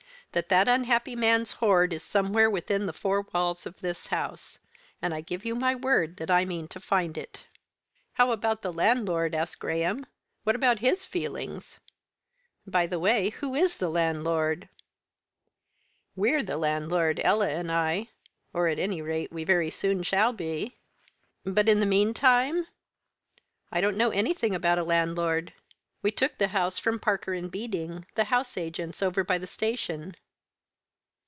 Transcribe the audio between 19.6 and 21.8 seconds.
soon shall be." "But